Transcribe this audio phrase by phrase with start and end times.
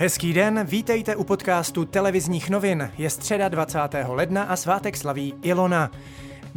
[0.00, 2.90] Hezký den, vítejte u podcastu televizních novin.
[2.98, 3.78] Je středa 20.
[4.06, 5.90] ledna a svátek slaví Ilona.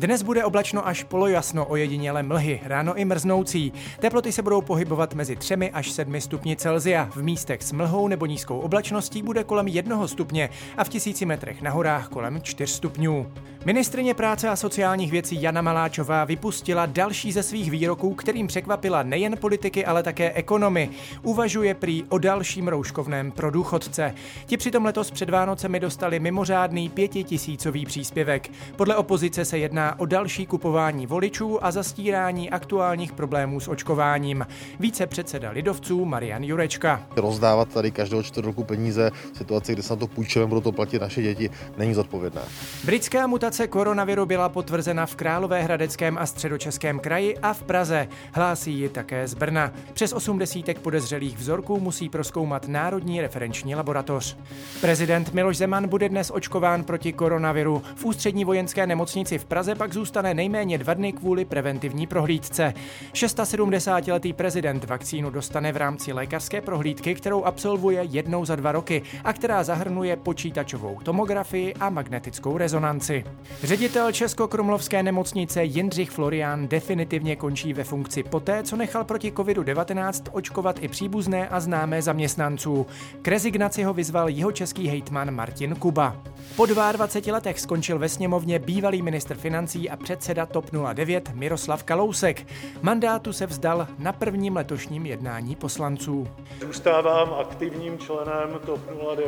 [0.01, 3.73] Dnes bude oblačno až polojasno, ojediněle mlhy, ráno i mrznoucí.
[3.99, 7.09] Teploty se budou pohybovat mezi 3 až 7 stupni Celzia.
[7.11, 11.61] V místech s mlhou nebo nízkou oblačností bude kolem 1 stupně a v tisíci metrech
[11.61, 13.31] na horách kolem 4 stupňů.
[13.65, 19.37] Ministrině práce a sociálních věcí Jana Maláčová vypustila další ze svých výroků, kterým překvapila nejen
[19.37, 20.89] politiky, ale také ekonomy.
[21.21, 24.15] Uvažuje prý o dalším rouškovném pro důchodce.
[24.45, 28.51] Ti přitom letos před Vánocemi dostali mimořádný pětitisícový příspěvek.
[28.75, 34.47] Podle opozice se jedná o další kupování voličů a zastírání aktuálních problémů s očkováním.
[34.79, 37.03] Více předseda lidovců Marian Jurečka.
[37.15, 40.71] Rozdávat tady každého čtvrt roku peníze v situaci, kdy se na to půjčujeme, budou to
[40.71, 42.41] platit naše děti, není zodpovědné.
[42.83, 48.07] Britská mutace koronaviru byla potvrzena v Královéhradeckém a středočeském kraji a v Praze.
[48.33, 49.71] Hlásí ji také z Brna.
[49.93, 54.37] Přes 80 podezřelých vzorků musí proskoumat Národní referenční laboratoř.
[54.81, 57.83] Prezident Miloš Zeman bude dnes očkován proti koronaviru.
[57.95, 62.73] V ústřední vojenské nemocnici v Praze pak zůstane nejméně dva dny kvůli preventivní prohlídce.
[63.13, 69.33] 76-letý prezident vakcínu dostane v rámci lékařské prohlídky, kterou absolvuje jednou za dva roky a
[69.33, 73.23] která zahrnuje počítačovou tomografii a magnetickou rezonanci.
[73.63, 80.83] Ředitel Českokrumlovské nemocnice Jindřich Florián definitivně končí ve funkci poté, co nechal proti COVID-19 očkovat
[80.83, 82.85] i příbuzné a známé zaměstnanců.
[83.21, 86.17] K rezignaci ho vyzval jeho český hejtman Martin Kuba.
[86.55, 92.47] Po 22 letech skončil ve sněmovně bývalý financí financí a předseda TOP 09 Miroslav Kalousek.
[92.81, 96.27] Mandátu se vzdal na prvním letošním jednání poslanců.
[96.61, 98.81] Zůstávám aktivním členem TOP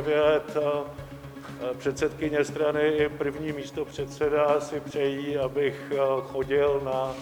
[0.04, 0.56] 09
[1.78, 5.92] předsedkyně strany i první místo předseda si přejí, abych
[6.22, 7.14] chodil na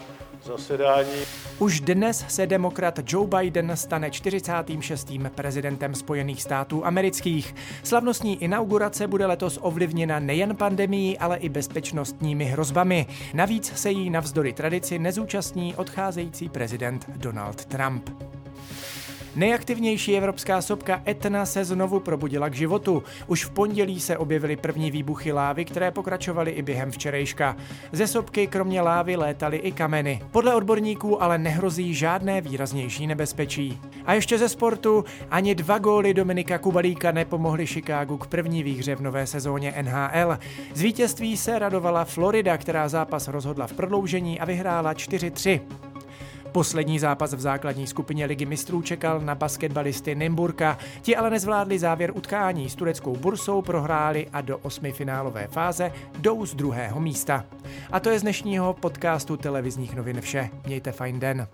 [0.44, 1.22] zasedání.
[1.58, 5.12] Už dnes se demokrat Joe Biden stane 46.
[5.34, 7.54] prezidentem Spojených států amerických.
[7.82, 13.06] Slavnostní inaugurace bude letos ovlivněna nejen pandemií, ale i bezpečnostními hrozbami.
[13.34, 18.10] Navíc se jí navzdory tradici nezúčastní odcházející prezident Donald Trump.
[19.36, 23.02] Nejaktivnější evropská sopka Etna se znovu probudila k životu.
[23.26, 27.56] Už v pondělí se objevily první výbuchy lávy, které pokračovaly i během včerejška.
[27.92, 30.22] Ze sopky kromě lávy létaly i kameny.
[30.30, 33.80] Podle odborníků ale nehrozí žádné výraznější nebezpečí.
[34.04, 39.00] A ještě ze sportu ani dva góly Dominika Kubalíka nepomohly Chicagu k první výhře v
[39.00, 40.38] nové sezóně NHL.
[40.74, 45.60] Z vítězství se radovala Florida, která zápas rozhodla v prodloužení a vyhrála 4-3.
[46.52, 50.78] Poslední zápas v základní skupině ligy mistrů čekal na basketbalisty Nymburka.
[51.02, 56.54] Ti ale nezvládli závěr utkání s tureckou bursou, prohráli a do osmifinálové fáze jdou z
[56.54, 57.44] druhého místa.
[57.92, 60.50] A to je z dnešního podcastu televizních novin vše.
[60.66, 61.48] Mějte fajn den.